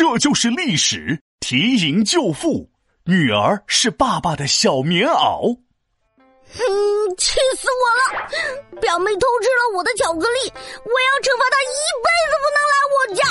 [0.00, 1.20] 这就是历史。
[1.40, 2.70] 提营救父，
[3.04, 5.54] 女儿是爸爸的小棉袄。
[6.54, 8.80] 嗯，气死我了！
[8.80, 10.50] 表妹偷吃了我的巧克力，
[10.84, 13.22] 我要惩罚她一辈子不能来我家。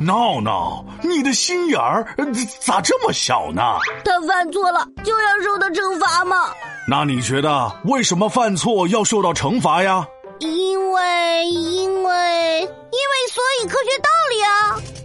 [0.00, 2.16] 闹闹，你的心眼儿
[2.58, 3.60] 咋这么小呢？
[4.02, 6.54] 她犯错了就要受到惩罚吗？
[6.88, 10.08] 那你觉得为什么犯错要受到惩罚呀？
[10.38, 15.03] 因为，因为，因为，所以科学道理啊。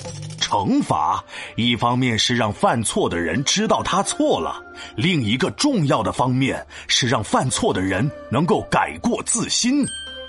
[0.49, 1.23] 惩罚
[1.55, 4.59] 一方面是让犯错的人知道他错了，
[4.95, 9.85] 另一个重要的方面是让犯错的人能够改过自新。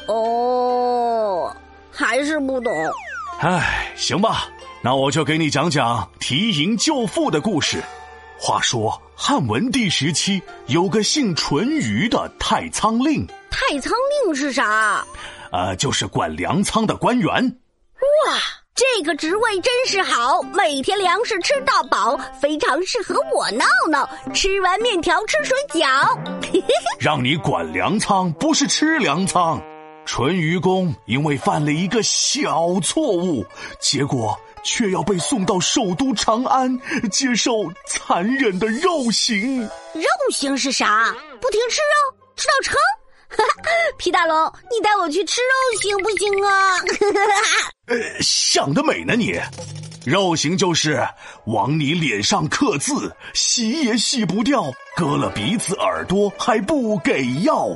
[0.08, 1.56] 哦，
[1.90, 2.70] 还是不懂。
[3.38, 4.46] 唉，行吧，
[4.82, 7.82] 那我就给你讲讲提营救父的故事。
[8.38, 13.26] 话说汉文帝时期有个姓淳于的太仓令。
[13.50, 13.90] 太仓
[14.26, 15.02] 令是啥？
[15.50, 17.56] 呃，就是管粮仓的官员。
[18.26, 18.59] 哇！
[18.74, 24.08] 这个职位真是好，每天粮食吃到饱，非常适合我闹闹。
[24.32, 26.18] 吃完面条吃水饺，
[26.98, 29.60] 让你管粮仓不是吃粮仓。
[30.06, 33.44] 淳于公因为犯了一个小错误，
[33.80, 37.52] 结果却要被送到首都长安接受
[37.86, 39.60] 残忍的肉刑。
[39.94, 41.14] 肉刑是啥？
[41.40, 42.74] 不停吃肉，吃到撑。
[43.98, 46.76] 皮大龙，你带我去吃肉行不行啊？
[47.86, 49.38] 呃，想得美呢你！
[50.06, 51.06] 肉刑就是
[51.44, 57.68] 往你脸上刻字，洗也洗不掉，割了鼻子耳朵还不给药，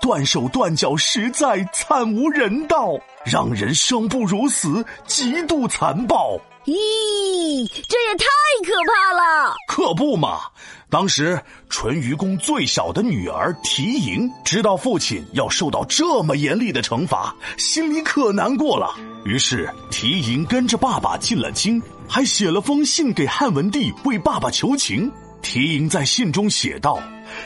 [0.00, 6.38] 断手断脚实在惨无人道，让人生不如死，极度残暴。
[6.66, 8.26] 咦，这也太
[8.66, 9.54] 可怕了！
[9.66, 10.40] 可不嘛！
[10.90, 18.92] 当时淳于公最小的女儿缇萦知道父亲要受到这么严厉的惩罚，心里可难过了。
[19.24, 25.08] 于是缇萦跟着爸爸进了京，还写了封信给汉文帝为爸爸求情。
[25.42, 27.00] 缇萦在信中写道：“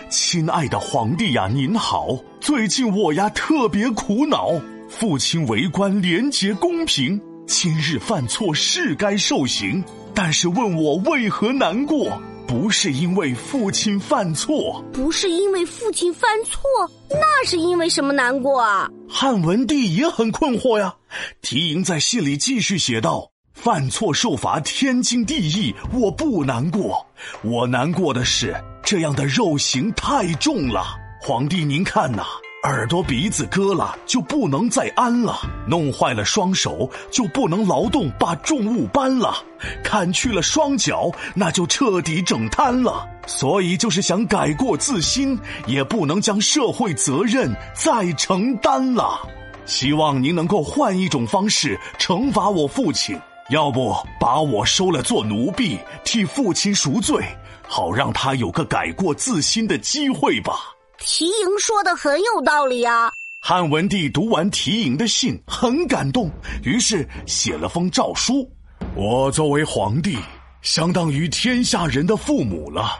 [0.08, 2.18] 亲爱的皇帝呀，您好！
[2.40, 4.52] 最近我呀特别苦恼，
[4.88, 9.84] 父亲为官廉洁公平。”今日犯错是该受刑，
[10.14, 12.18] 但是问我为何难过？
[12.46, 16.62] 不是因为父亲犯错，不是因为父亲犯错，
[17.10, 18.88] 那是因为什么难过啊？
[19.08, 20.94] 汉文帝也很困惑呀。
[21.42, 27.06] 缇萦在信里继续写道：“犯错受罚天经地义，我不难过。
[27.42, 30.84] 我难过的是这样的肉刑太重了。
[31.22, 32.24] 皇帝您看呐。”
[32.64, 35.38] 耳朵鼻子割了就不能再安了，
[35.68, 39.34] 弄坏了双手就不能劳动把重物搬了，
[39.82, 43.06] 砍去了双脚那就彻底整瘫了。
[43.26, 49.20] 所以就是想改过自新，也不能将社会责任再承担了。
[49.66, 53.14] 希望您能够换一种方式惩罚我父亲，
[53.50, 57.22] 要不把我收了做奴婢，替父亲赎罪，
[57.68, 60.73] 好让他有个改过自新的机会吧。
[60.98, 63.12] 缇萦说的很有道理啊！
[63.40, 66.30] 汉文帝读完缇萦的信，很感动，
[66.62, 68.48] 于是写了封诏书。
[68.94, 70.16] 我作为皇帝，
[70.62, 72.98] 相当于天下人的父母了，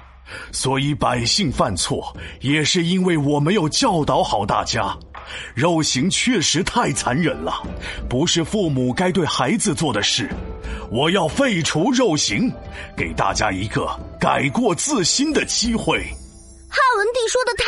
[0.52, 4.96] 所以百姓犯错，也是因为我没有教导好大家。
[5.54, 7.62] 肉刑确实太残忍了，
[8.10, 10.28] 不是父母该对孩子做的事。
[10.90, 12.52] 我要废除肉刑，
[12.94, 13.88] 给大家一个
[14.20, 16.04] 改过自新的机会。
[16.68, 17.64] 汉文帝说的太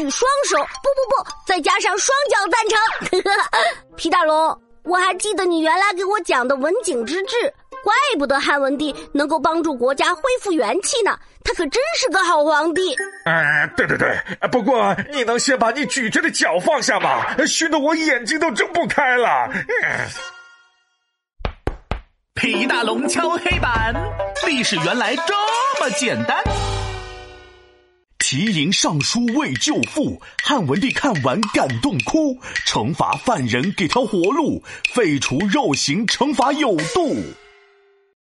[0.00, 3.32] 举双手，不不不，再加上双脚赞成。
[3.96, 7.52] 皮大龙，我还记得你原来给我讲的文景之治，
[7.84, 12.96] 怪不得汉文帝能够帮助国家恢复元气呢，他可真是个好皇帝。
[13.26, 14.18] 哎，对对对，
[14.50, 17.36] 不过你能先把你举着的脚放下吗？
[17.46, 19.50] 熏得我眼睛都睁不开了。
[22.34, 23.94] 皮大龙敲黑板，
[24.46, 25.34] 历史原来这
[25.78, 26.42] 么简单。
[28.30, 34.62] 提营上书为救父，汉文帝看完感动哭，惩罚犯人给条活路，
[34.94, 37.16] 废除肉刑，惩罚有度。